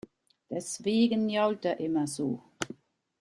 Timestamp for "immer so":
1.79-2.41